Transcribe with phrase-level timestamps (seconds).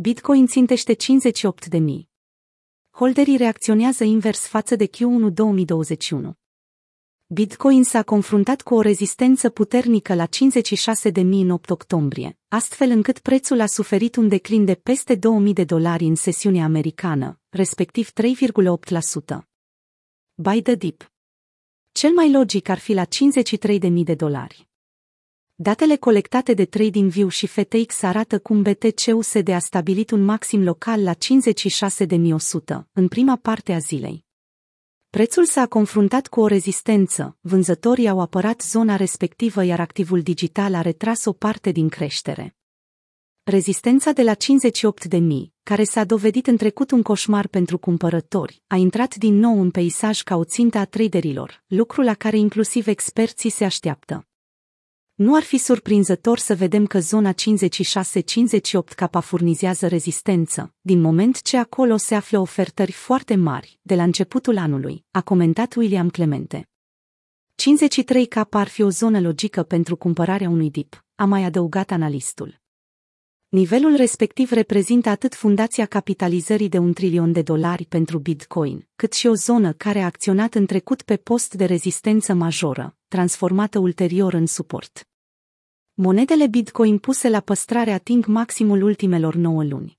[0.00, 2.10] Bitcoin țintește 58 de mii.
[2.90, 6.34] Holderii reacționează invers față de Q1 2021.
[7.26, 13.60] Bitcoin s-a confruntat cu o rezistență puternică la 56.000 în 8 octombrie, astfel încât prețul
[13.60, 19.38] a suferit un declin de peste 2000 de dolari în sesiunea americană, respectiv 3,8%.
[20.34, 21.12] By the dip.
[21.92, 24.67] Cel mai logic ar fi la 53.000 de dolari.
[25.60, 31.14] Datele colectate de TradingView și FTX arată cum BTC-USD a stabilit un maxim local la
[31.14, 31.18] 56.100
[32.92, 34.24] în prima parte a zilei.
[35.10, 40.80] Prețul s-a confruntat cu o rezistență, vânzătorii au apărat zona respectivă iar activul digital a
[40.80, 42.56] retras o parte din creștere.
[43.42, 45.20] Rezistența de la 58.000,
[45.62, 50.20] care s-a dovedit în trecut un coșmar pentru cumpărători, a intrat din nou în peisaj
[50.20, 54.27] ca o țintă a traderilor, lucru la care inclusiv experții se așteaptă.
[55.18, 57.34] Nu ar fi surprinzător să vedem că zona 56-58
[58.96, 64.58] capa furnizează rezistență, din moment ce acolo se află ofertări foarte mari, de la începutul
[64.58, 66.68] anului, a comentat William Clemente.
[67.54, 72.60] 53 k ar fi o zonă logică pentru cumpărarea unui dip, a mai adăugat analistul.
[73.48, 79.26] Nivelul respectiv reprezintă atât fundația capitalizării de un trilion de dolari pentru Bitcoin, cât și
[79.26, 84.46] o zonă care a acționat în trecut pe post de rezistență majoră, transformată ulterior în
[84.46, 85.07] suport.
[86.00, 89.98] Monedele Bitcoin puse la păstrare ating maximul ultimelor 9 luni.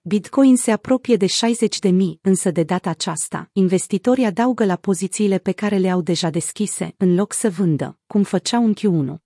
[0.00, 5.38] Bitcoin se apropie de 60 de mii, însă de data aceasta, investitorii adaugă la pozițiile
[5.38, 9.16] pe care le au deja deschise, în loc să vândă, cum făceau în Q1.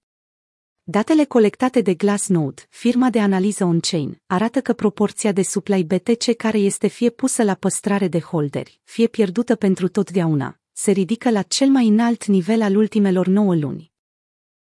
[0.83, 6.59] Datele colectate de Glassnode, firma de analiză on-chain, arată că proporția de supply BTC care
[6.59, 11.69] este fie pusă la păstrare de holderi, fie pierdută pentru totdeauna, se ridică la cel
[11.69, 13.88] mai înalt nivel al ultimelor 9 luni.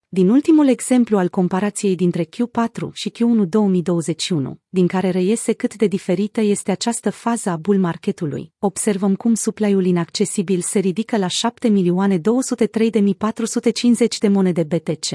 [0.08, 5.86] Din ultimul exemplu al comparației dintre Q4 și Q1 2021, din care reiese cât de
[5.86, 14.18] diferită este această fază a bull marketului, observăm cum supply-ul inaccesibil se ridică la 7.203.450
[14.20, 15.06] de monede BTC.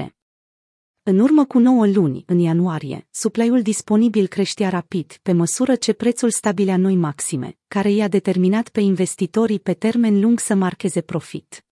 [1.02, 6.30] În urmă cu 9 luni, în ianuarie, supply-ul disponibil creștea rapid, pe măsură ce prețul
[6.30, 11.64] stabilea noi maxime, care i-a determinat pe investitorii pe termen lung să marcheze profit.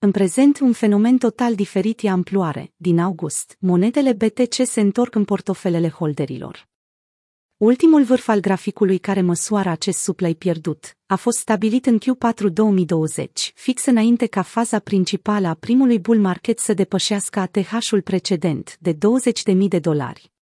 [0.00, 2.72] În prezent, un fenomen total diferit e amploare.
[2.76, 6.68] Din august, monedele BTC se întorc în portofelele holderilor.
[7.56, 13.52] Ultimul vârf al graficului care măsoară acest supply pierdut a fost stabilit în Q4 2020,
[13.54, 18.98] fix înainte ca faza principală a primului bull market să depășească ATH-ul precedent de 20.000
[19.68, 20.32] de dolari.